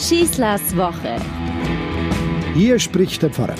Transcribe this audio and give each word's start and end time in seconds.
Schießlers 0.00 0.74
Woche. 0.78 1.16
Hier 2.54 2.78
spricht 2.78 3.22
der 3.22 3.28
Pfarrer. 3.28 3.54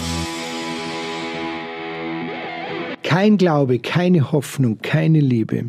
Kein 3.03 3.37
Glaube, 3.37 3.79
keine 3.79 4.33
Hoffnung, 4.33 4.79
keine 4.81 5.21
Liebe. 5.21 5.67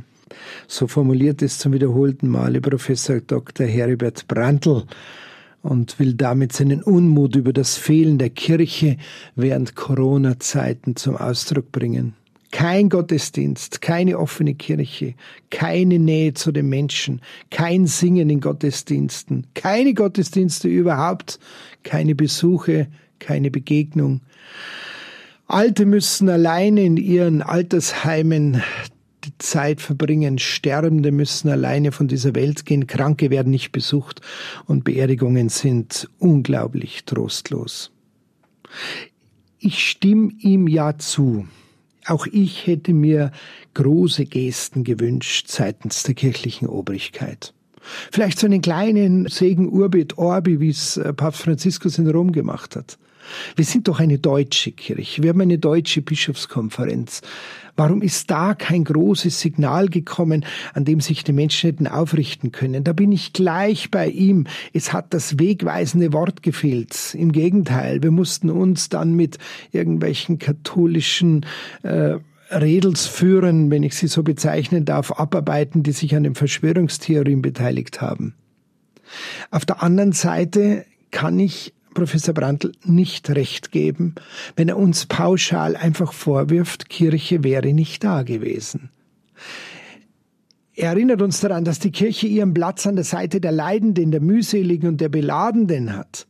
So 0.70 0.88
formuliert 0.88 1.42
es 1.42 1.60
zum 1.60 1.74
wiederholten 1.74 2.30
Male 2.30 2.62
Professor 2.62 3.20
Dr. 3.20 3.68
Heribert 3.68 4.30
Brandl 4.30 4.86
und 5.62 6.00
will 6.00 6.14
damit 6.14 6.54
seinen 6.54 6.82
Unmut 6.82 7.36
über 7.36 7.52
das 7.52 7.76
Fehlen 7.76 8.18
der 8.18 8.30
Kirche 8.30 8.96
während 9.36 9.76
Corona-Zeiten 9.76 10.96
zum 10.96 11.18
Ausdruck 11.18 11.74
bringen. 11.74 12.14
Kein 12.52 12.90
Gottesdienst, 12.90 13.82
keine 13.82 14.20
offene 14.20 14.56
Kirche, 14.56 15.16
keine 15.50 16.00
Nähe 16.00 16.34
zu 16.34 16.52
den 16.52 16.68
Menschen, 16.68 17.22
kein 17.50 17.88
Singen 17.88 18.30
in 18.30 18.42
Gottesdiensten, 18.42 19.48
keine 19.54 19.94
Gottesdienste 19.94 20.68
überhaupt, 20.68 21.40
keine 21.84 22.14
Besuche, 22.14 22.88
keine 23.20 23.52
Begegnung. 23.52 24.22
Alte 25.48 25.86
müssen 25.86 26.30
alleine 26.30 26.84
in 26.84 26.98
ihren 26.98 27.42
Altersheimen 27.42 28.62
die 29.24 29.38
Zeit 29.38 29.82
verbringen. 29.82 30.40
Sterbende 30.40 31.12
müssen 31.12 31.50
alleine 31.50 31.92
von 31.92 32.08
dieser 32.08 32.36
Welt 32.36 32.66
gehen. 32.66 32.88
Kranke 32.88 33.30
werden 33.30 33.52
nicht 33.52 33.72
besucht 33.72 34.22
und 34.66 34.84
Beerdigungen 34.84 35.50
sind 35.50 36.10
unglaublich 36.20 37.06
trostlos. 37.06 37.92
Ich 39.60 39.88
stimme 39.88 40.32
ihm 40.40 40.68
ja 40.68 40.98
zu. 40.98 41.48
Auch 42.06 42.26
ich 42.28 42.66
hätte 42.68 42.94
mir 42.94 43.32
große 43.74 44.26
Gesten 44.26 44.84
gewünscht 44.84 45.48
seitens 45.48 46.04
der 46.04 46.16
kirchlichen 46.16 46.68
Obrigkeit. 46.68 47.54
Vielleicht 48.12 48.40
so 48.40 48.48
einen 48.48 48.62
kleinen 48.62 49.28
Segen 49.28 49.70
Urbit 49.72 50.18
Orbi, 50.18 50.60
wie 50.60 50.70
es 50.70 50.98
äh, 50.98 51.14
Papst 51.14 51.42
Franziskus 51.42 51.98
in 51.98 52.10
Rom 52.10 52.32
gemacht 52.32 52.76
hat. 52.76 52.98
Wir 53.56 53.66
sind 53.66 53.88
doch 53.88 54.00
eine 54.00 54.18
deutsche 54.18 54.72
Kirche. 54.72 55.24
Wir 55.24 55.30
haben 55.30 55.42
eine 55.42 55.58
deutsche 55.58 56.02
Bischofskonferenz. 56.02 57.22
Warum 57.76 58.02
ist 58.02 58.30
da 58.30 58.54
kein 58.54 58.84
großes 58.84 59.40
Signal 59.40 59.88
gekommen, 59.88 60.46
an 60.74 60.86
dem 60.86 61.00
sich 61.00 61.24
die 61.24 61.32
Menschen 61.32 61.70
hätten 61.70 61.88
aufrichten 61.88 62.52
können? 62.52 62.84
Da 62.84 62.94
bin 62.94 63.12
ich 63.12 63.34
gleich 63.34 63.90
bei 63.90 64.08
ihm. 64.08 64.46
Es 64.74 64.92
hat 64.92 65.14
das 65.14 65.40
wegweisende 65.40 66.14
Wort 66.14 66.44
gefehlt. 66.44 67.16
Im 67.16 67.32
Gegenteil, 67.32 68.04
wir 68.04 68.12
mussten 68.12 68.50
uns 68.50 68.90
dann 68.90 69.16
mit 69.16 69.38
irgendwelchen 69.72 70.38
katholischen 70.38 71.46
äh, 71.84 72.18
Redels 72.52 73.08
führen, 73.08 73.72
wenn 73.72 73.84
ich 73.84 73.96
sie 73.96 74.08
so 74.08 74.24
bezeichnen 74.24 74.86
darf, 74.86 75.12
abarbeiten, 75.12 75.84
die 75.84 75.94
sich 75.94 76.16
an 76.16 76.24
den 76.24 76.36
Verschwörungstheorien 76.36 77.42
beteiligt 77.42 78.02
haben. 78.02 78.36
Auf 79.50 79.66
der 79.66 79.82
anderen 79.82 80.12
Seite 80.12 80.86
kann 81.12 81.40
ich 81.40 81.74
Professor 81.94 82.34
Brandl 82.34 82.72
nicht 82.86 83.30
recht 83.30 83.72
geben, 83.72 84.16
wenn 84.56 84.70
er 84.70 84.78
uns 84.78 85.06
pauschal 85.06 85.76
einfach 85.76 86.14
vorwirft, 86.14 86.90
Kirche 86.90 87.44
wäre 87.44 87.74
nicht 87.74 88.04
da 88.04 88.24
gewesen. 88.24 88.90
Er 90.74 90.92
erinnert 90.92 91.22
uns 91.22 91.42
daran, 91.42 91.66
dass 91.66 91.80
die 91.80 91.92
Kirche 91.92 92.28
ihren 92.28 92.54
Platz 92.54 92.88
an 92.88 92.96
der 92.96 93.04
Seite 93.04 93.42
der 93.42 93.52
Leidenden, 93.52 94.12
der 94.12 94.22
Mühseligen 94.22 94.88
und 94.88 95.02
der 95.02 95.10
Beladenden 95.10 95.96
hat. 95.96 96.28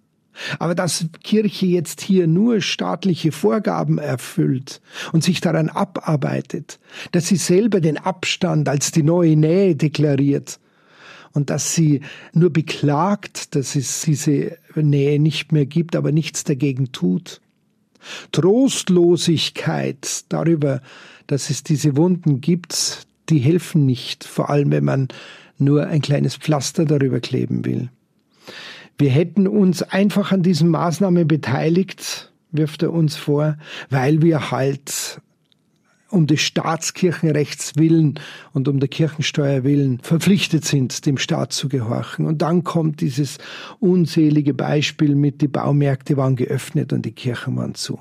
Aber 0.59 0.75
dass 0.75 1.06
Kirche 1.23 1.66
jetzt 1.66 2.02
hier 2.02 2.28
nur 2.28 2.61
staatliche 2.61 3.31
Vorgaben 3.31 3.97
erfüllt 3.97 4.81
und 5.11 5.23
sich 5.23 5.42
daran 5.42 5.70
abarbeitet, 5.70 6.80
dass 7.11 7.28
sie 7.28 7.36
selber 7.38 7.81
den 7.81 7.97
Abstand 7.97 8.67
als 8.69 8.92
die 8.92 9.03
neue 9.03 9.36
Nähe 9.36 9.75
deklariert, 9.75 10.59
und 11.34 11.50
dass 11.50 11.73
sie 11.73 12.02
nur 12.34 12.52
beklagt, 12.52 13.56
dass 13.56 13.75
es 13.75 14.02
diese 14.02 14.58
Nähe 14.75 15.19
nicht 15.19 15.52
mehr 15.52 15.66
gibt, 15.66 15.95
aber 15.95 16.12
nichts 16.12 16.44
dagegen 16.44 16.92
tut. 16.92 17.42
Trostlosigkeit 18.31 20.25
darüber, 20.29 20.81
dass 21.28 21.50
es 21.50 21.63
diese 21.63 21.96
Wunden 21.96 22.41
gibt, 22.41 23.08
die 23.29 23.40
helfen 23.40 23.85
nicht, 23.85 24.23
vor 24.23 24.50
allem 24.50 24.72
wenn 24.72 24.84
man 24.84 25.08
nur 25.58 25.88
ein 25.88 26.02
kleines 26.02 26.35
Pflaster 26.35 26.85
darüber 26.85 27.19
kleben 27.19 27.63
will. 27.63 27.90
Wir 29.01 29.09
hätten 29.09 29.47
uns 29.47 29.81
einfach 29.81 30.31
an 30.31 30.44
diesen 30.44 30.69
Maßnahmen 30.69 31.28
beteiligt, 31.28 32.31
wirft 32.51 32.84
er 32.84 32.94
uns 32.94 33.16
vor, 33.16 33.57
weil 33.89 34.22
wir 34.22 34.51
halt 34.51 35.19
um 36.12 36.28
des 36.28 36.41
Staatskirchenrechts 36.41 37.78
willen 37.78 38.19
und 38.53 38.67
um 38.67 38.79
der 38.79 38.90
Kirchensteuer 38.90 39.63
willen 39.63 39.97
verpflichtet 40.03 40.66
sind, 40.66 41.07
dem 41.07 41.17
Staat 41.17 41.51
zu 41.51 41.67
gehorchen. 41.67 42.28
Und 42.28 42.44
dann 42.44 42.63
kommt 42.63 43.01
dieses 43.01 43.40
unselige 43.79 44.53
Beispiel 44.53 45.16
mit, 45.16 45.41
die 45.41 45.47
Baumärkte 45.47 46.16
waren 46.16 46.35
geöffnet 46.35 46.94
und 46.94 47.03
die 47.03 47.13
Kirchen 47.13 47.56
waren 47.56 47.73
zu. 47.73 47.97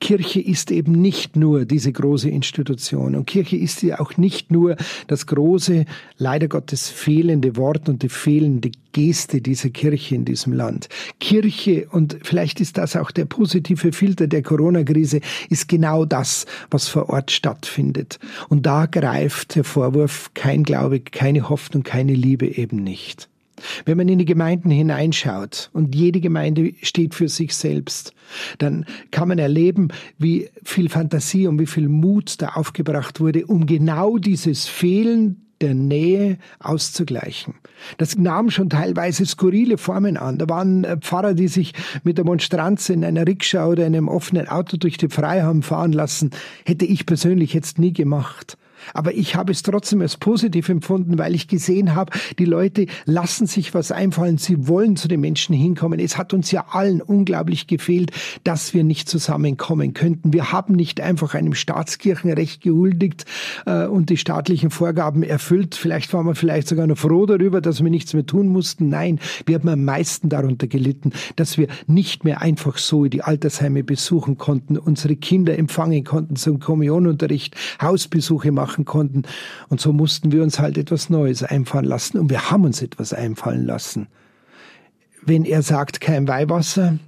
Kirche 0.00 0.40
ist 0.40 0.70
eben 0.70 0.92
nicht 0.92 1.36
nur 1.36 1.64
diese 1.64 1.92
große 1.92 2.28
Institution 2.28 3.16
und 3.16 3.26
Kirche 3.26 3.56
ist 3.56 3.82
ja 3.82 4.00
auch 4.00 4.16
nicht 4.16 4.50
nur 4.50 4.76
das 5.06 5.26
große, 5.26 5.84
leider 6.18 6.48
Gottes 6.48 6.88
fehlende 6.88 7.56
Wort 7.56 7.88
und 7.88 8.02
die 8.02 8.08
fehlende 8.08 8.70
Geste 8.92 9.42
dieser 9.42 9.68
Kirche 9.68 10.14
in 10.14 10.24
diesem 10.24 10.54
Land. 10.54 10.88
Kirche, 11.20 11.86
und 11.90 12.16
vielleicht 12.22 12.60
ist 12.60 12.78
das 12.78 12.96
auch 12.96 13.10
der 13.10 13.26
positive 13.26 13.92
Filter 13.92 14.26
der 14.26 14.42
Corona-Krise, 14.42 15.20
ist 15.50 15.68
genau 15.68 16.06
das, 16.06 16.46
was 16.70 16.88
vor 16.88 17.10
Ort 17.10 17.30
stattfindet. 17.30 18.18
Und 18.48 18.64
da 18.64 18.86
greift 18.86 19.54
der 19.54 19.64
Vorwurf 19.64 20.30
kein 20.32 20.62
Glaube, 20.62 21.00
keine 21.00 21.50
Hoffnung, 21.50 21.82
keine 21.82 22.14
Liebe 22.14 22.46
eben 22.46 22.82
nicht. 22.82 23.28
Wenn 23.84 23.96
man 23.96 24.08
in 24.08 24.18
die 24.18 24.24
Gemeinden 24.24 24.70
hineinschaut 24.70 25.70
und 25.72 25.94
jede 25.94 26.20
Gemeinde 26.20 26.72
steht 26.82 27.14
für 27.14 27.28
sich 27.28 27.54
selbst, 27.54 28.12
dann 28.58 28.84
kann 29.10 29.28
man 29.28 29.38
erleben, 29.38 29.88
wie 30.18 30.48
viel 30.62 30.88
Fantasie 30.88 31.46
und 31.46 31.58
wie 31.58 31.66
viel 31.66 31.88
Mut 31.88 32.40
da 32.42 32.50
aufgebracht 32.50 33.20
wurde, 33.20 33.46
um 33.46 33.66
genau 33.66 34.18
dieses 34.18 34.66
Fehlen 34.66 35.46
der 35.60 35.74
Nähe 35.74 36.38
auszugleichen. 36.58 37.54
Das 37.98 38.16
nahm 38.16 38.50
schon 38.50 38.68
teilweise 38.68 39.24
skurrile 39.24 39.78
Formen 39.78 40.16
an. 40.16 40.38
Da 40.38 40.48
waren 40.48 40.84
äh, 40.84 40.96
Pfarrer, 40.98 41.34
die 41.34 41.48
sich 41.48 41.72
mit 42.04 42.18
der 42.18 42.24
Monstranz 42.24 42.88
in 42.88 43.04
einer 43.04 43.26
Rikscha 43.26 43.66
oder 43.66 43.86
einem 43.86 44.08
offenen 44.08 44.48
Auto 44.48 44.76
durch 44.76 44.98
die 44.98 45.08
Freiham 45.08 45.62
fahren 45.62 45.92
lassen. 45.92 46.30
Hätte 46.64 46.84
ich 46.84 47.06
persönlich 47.06 47.54
jetzt 47.54 47.78
nie 47.78 47.92
gemacht. 47.92 48.58
Aber 48.94 49.14
ich 49.14 49.36
habe 49.36 49.52
es 49.52 49.62
trotzdem 49.62 50.00
als 50.02 50.16
positiv 50.16 50.68
empfunden, 50.68 51.18
weil 51.18 51.34
ich 51.34 51.48
gesehen 51.48 51.94
habe, 51.94 52.12
die 52.38 52.44
Leute 52.44 52.86
lassen 53.04 53.46
sich 53.46 53.74
was 53.74 53.92
einfallen, 53.92 54.38
sie 54.38 54.68
wollen 54.68 54.96
zu 54.96 55.08
den 55.08 55.20
Menschen 55.20 55.54
hinkommen. 55.54 56.00
Es 56.00 56.18
hat 56.18 56.34
uns 56.34 56.50
ja 56.50 56.66
allen 56.70 57.00
unglaublich 57.00 57.66
gefehlt, 57.66 58.10
dass 58.44 58.74
wir 58.74 58.84
nicht 58.84 59.08
zusammenkommen 59.08 59.94
könnten. 59.94 60.32
Wir 60.32 60.52
haben 60.52 60.74
nicht 60.74 61.00
einfach 61.00 61.34
einem 61.34 61.54
Staatskirchenrecht 61.54 62.62
gehuldigt 62.62 63.24
äh, 63.66 63.86
und 63.86 64.10
die 64.10 64.16
staatlichen 64.16 64.70
Vorgaben 64.70 65.22
erfüllt. 65.22 65.74
Vielleicht 65.74 66.12
waren 66.12 66.26
wir 66.26 66.34
vielleicht 66.34 66.68
sogar 66.68 66.86
noch 66.86 66.98
froh 66.98 67.26
darüber, 67.26 67.60
dass 67.60 67.82
wir 67.82 67.90
nichts 67.90 68.14
mehr 68.14 68.26
tun 68.26 68.48
mussten. 68.48 68.88
Nein, 68.88 69.18
wir 69.44 69.56
haben 69.56 69.68
am 69.68 69.84
meisten 69.84 70.28
darunter 70.28 70.66
gelitten, 70.66 71.12
dass 71.36 71.58
wir 71.58 71.68
nicht 71.86 72.24
mehr 72.24 72.40
einfach 72.42 72.78
so 72.78 73.06
die 73.06 73.22
Altersheime 73.22 73.84
besuchen 73.84 74.38
konnten, 74.38 74.78
unsere 74.78 75.16
Kinder 75.16 75.58
empfangen 75.58 76.04
konnten 76.04 76.36
zum 76.36 76.60
Kommunionunterricht, 76.60 77.56
Hausbesuche 77.80 78.52
machen 78.52 78.75
machen 78.76 78.84
konnten. 78.84 79.22
Und 79.68 79.80
so 79.80 79.92
mussten 79.92 80.32
wir 80.32 80.42
uns 80.42 80.58
halt 80.58 80.76
etwas 80.78 81.10
Neues 81.10 81.42
einfallen 81.42 81.86
lassen. 81.86 82.18
Und 82.18 82.30
wir 82.30 82.50
haben 82.50 82.64
uns 82.64 82.82
etwas 82.82 83.12
einfallen 83.12 83.66
lassen. 83.66 84.08
Wenn 85.22 85.44
er 85.44 85.62
sagt, 85.62 86.00
kein 86.00 86.28
Weihwasser, 86.28 86.98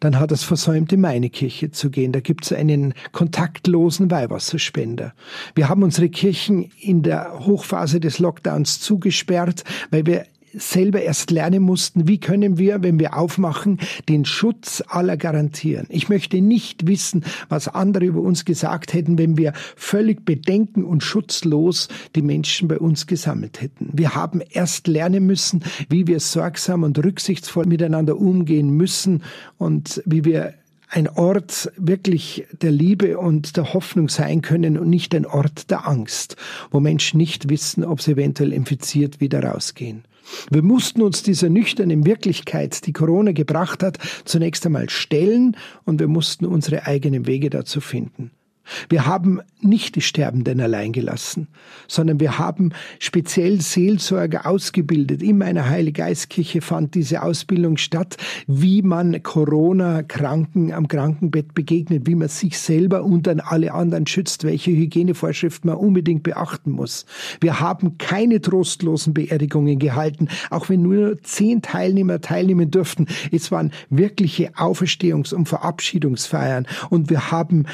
dann 0.00 0.18
hat 0.18 0.32
es 0.32 0.42
versäumt, 0.42 0.92
in 0.92 1.00
meine 1.00 1.30
Kirche 1.30 1.70
zu 1.70 1.90
gehen. 1.90 2.12
Da 2.12 2.20
gibt 2.20 2.44
es 2.44 2.52
einen 2.52 2.94
kontaktlosen 3.12 4.10
Weihwasserspender. 4.10 5.14
Wir 5.54 5.68
haben 5.68 5.82
unsere 5.82 6.08
Kirchen 6.08 6.70
in 6.80 7.02
der 7.02 7.40
Hochphase 7.40 8.00
des 8.00 8.18
Lockdowns 8.18 8.80
zugesperrt, 8.80 9.64
weil 9.90 10.06
wir 10.06 10.26
selber 10.56 11.02
erst 11.02 11.30
lernen 11.30 11.62
mussten, 11.62 12.08
wie 12.08 12.18
können 12.18 12.58
wir, 12.58 12.82
wenn 12.82 12.98
wir 12.98 13.16
aufmachen, 13.16 13.78
den 14.08 14.24
Schutz 14.24 14.82
aller 14.88 15.16
garantieren. 15.16 15.86
Ich 15.88 16.08
möchte 16.08 16.40
nicht 16.40 16.86
wissen, 16.86 17.24
was 17.48 17.68
andere 17.68 18.04
über 18.04 18.20
uns 18.20 18.44
gesagt 18.44 18.92
hätten, 18.92 19.18
wenn 19.18 19.36
wir 19.36 19.52
völlig 19.76 20.24
bedenken 20.24 20.84
und 20.84 21.02
schutzlos 21.02 21.88
die 22.14 22.22
Menschen 22.22 22.68
bei 22.68 22.78
uns 22.78 23.06
gesammelt 23.06 23.60
hätten. 23.60 23.90
Wir 23.92 24.14
haben 24.14 24.40
erst 24.50 24.86
lernen 24.86 25.26
müssen, 25.26 25.62
wie 25.88 26.06
wir 26.06 26.20
sorgsam 26.20 26.82
und 26.82 27.02
rücksichtsvoll 27.02 27.66
miteinander 27.66 28.16
umgehen 28.18 28.70
müssen 28.70 29.22
und 29.58 30.02
wie 30.06 30.24
wir 30.24 30.54
ein 30.94 31.08
Ort 31.08 31.72
wirklich 31.76 32.46
der 32.62 32.70
Liebe 32.70 33.18
und 33.18 33.56
der 33.56 33.74
Hoffnung 33.74 34.08
sein 34.08 34.42
können 34.42 34.78
und 34.78 34.88
nicht 34.88 35.14
ein 35.14 35.26
Ort 35.26 35.70
der 35.70 35.88
Angst, 35.88 36.36
wo 36.70 36.78
Menschen 36.78 37.18
nicht 37.18 37.48
wissen, 37.48 37.84
ob 37.84 38.00
sie 38.00 38.12
eventuell 38.12 38.52
infiziert 38.52 39.20
wieder 39.20 39.42
rausgehen. 39.42 40.04
Wir 40.50 40.62
mussten 40.62 41.02
uns 41.02 41.22
dieser 41.22 41.48
nüchternen 41.48 42.06
Wirklichkeit, 42.06 42.86
die 42.86 42.92
Corona 42.92 43.32
gebracht 43.32 43.82
hat, 43.82 43.98
zunächst 44.24 44.64
einmal 44.66 44.90
stellen 44.90 45.56
und 45.84 46.00
wir 46.00 46.08
mussten 46.08 46.46
unsere 46.46 46.86
eigenen 46.86 47.26
Wege 47.26 47.50
dazu 47.50 47.80
finden. 47.80 48.30
Wir 48.88 49.06
haben 49.06 49.40
nicht 49.60 49.96
die 49.96 50.00
Sterbenden 50.00 50.60
allein 50.60 50.92
gelassen, 50.92 51.48
sondern 51.88 52.20
wir 52.20 52.38
haben 52.38 52.72
speziell 52.98 53.60
Seelsorger 53.60 54.46
ausgebildet. 54.46 55.22
In 55.22 55.38
meiner 55.38 55.68
Heiliggeistkirche 55.68 56.60
fand 56.60 56.94
diese 56.94 57.22
Ausbildung 57.22 57.76
statt, 57.76 58.16
wie 58.46 58.82
man 58.82 59.22
Corona-Kranken 59.22 60.72
am 60.72 60.88
Krankenbett 60.88 61.54
begegnet, 61.54 62.06
wie 62.06 62.14
man 62.14 62.28
sich 62.28 62.58
selber 62.58 63.04
und 63.04 63.26
dann 63.26 63.40
alle 63.40 63.72
anderen 63.72 64.06
schützt, 64.06 64.44
welche 64.44 64.70
Hygienevorschriften 64.70 65.68
man 65.70 65.78
unbedingt 65.78 66.22
beachten 66.22 66.70
muss. 66.70 67.06
Wir 67.40 67.60
haben 67.60 67.98
keine 67.98 68.40
trostlosen 68.40 69.14
Beerdigungen 69.14 69.78
gehalten, 69.78 70.28
auch 70.50 70.68
wenn 70.68 70.82
nur 70.82 71.22
zehn 71.22 71.62
Teilnehmer 71.62 72.20
teilnehmen 72.20 72.70
durften. 72.70 73.06
Es 73.32 73.50
waren 73.50 73.72
wirkliche 73.90 74.52
Auferstehungs- 74.54 75.34
und 75.34 75.48
Verabschiedungsfeiern 75.48 76.66
und 76.90 77.10
wir 77.10 77.30
haben 77.30 77.66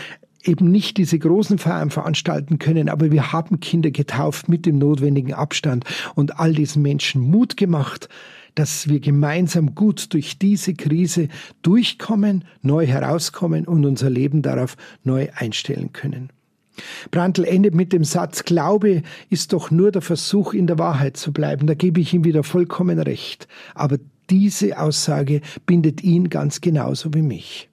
eben 0.45 0.71
nicht 0.71 0.97
diese 0.97 1.19
großen 1.19 1.59
Feiern 1.59 1.91
veranstalten 1.91 2.59
können, 2.59 2.89
aber 2.89 3.11
wir 3.11 3.33
haben 3.33 3.61
Kinder 3.61 3.91
getauft 3.91 4.49
mit 4.49 4.67
dem 4.67 4.79
notwendigen 4.79 5.35
Abstand 5.35 5.85
und 6.15 6.39
all 6.39 6.53
diesen 6.53 6.83
Menschen 6.83 7.23
Mut 7.23 7.57
gemacht, 7.57 8.09
dass 8.55 8.89
wir 8.89 9.01
gemeinsam 9.01 9.75
gut 9.75 10.13
durch 10.13 10.39
diese 10.39 10.75
Krise 10.75 11.29
durchkommen, 11.63 12.45
neu 12.63 12.87
herauskommen 12.87 13.67
und 13.67 13.85
unser 13.85 14.11
Leben 14.11 14.43
darauf 14.43 14.77
neu 15.05 15.29
einstellen 15.35 15.93
können. 15.93 16.31
Brandl 17.11 17.45
endet 17.45 17.75
mit 17.75 17.93
dem 17.93 18.05
Satz, 18.05 18.45
Glaube 18.45 19.03
ist 19.29 19.53
doch 19.53 19.71
nur 19.71 19.93
der 19.93 20.03
Versuch, 20.03 20.55
in 20.55 20.67
der 20.67 20.79
Wahrheit 20.79 21.17
zu 21.17 21.33
bleiben. 21.33 21.67
Da 21.67 21.75
gebe 21.75 22.01
ich 22.01 22.15
ihm 22.15 22.25
wieder 22.25 22.43
vollkommen 22.43 22.99
recht. 22.99 23.49
Aber 23.75 23.99
diese 24.31 24.79
Aussage 24.79 25.41
bindet 25.67 26.03
ihn 26.03 26.31
ganz 26.31 26.61
genauso 26.61 27.13
wie 27.15 27.23
mich. 27.23 27.70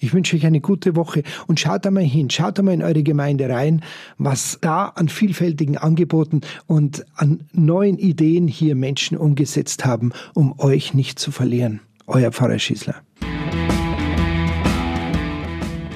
Ich 0.00 0.12
wünsche 0.12 0.36
euch 0.36 0.46
eine 0.46 0.60
gute 0.60 0.96
Woche 0.96 1.22
und 1.46 1.60
schaut 1.60 1.86
einmal 1.86 2.04
hin, 2.04 2.30
schaut 2.30 2.58
einmal 2.58 2.74
in 2.74 2.82
eure 2.82 3.02
Gemeinde 3.02 3.48
rein, 3.48 3.82
was 4.18 4.58
da 4.60 4.86
an 4.86 5.08
vielfältigen 5.08 5.76
Angeboten 5.76 6.40
und 6.66 7.04
an 7.14 7.44
neuen 7.52 7.98
Ideen 7.98 8.48
hier 8.48 8.74
Menschen 8.74 9.16
umgesetzt 9.16 9.84
haben, 9.84 10.12
um 10.34 10.58
euch 10.58 10.94
nicht 10.94 11.18
zu 11.18 11.30
verlieren. 11.30 11.80
Euer 12.06 12.32
Pfarrer 12.32 12.58
Schießler. 12.58 12.96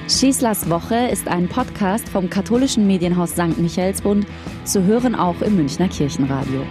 Schießlers 0.09 0.69
Woche 0.69 0.95
ist 1.11 1.27
ein 1.27 1.49
Podcast 1.49 2.07
vom 2.07 2.29
katholischen 2.29 2.87
Medienhaus 2.87 3.31
St. 3.31 3.57
Michaelsbund, 3.57 4.25
zu 4.63 4.85
hören 4.85 5.15
auch 5.15 5.41
im 5.41 5.57
Münchner 5.57 5.89
Kirchenradio. 5.89 6.61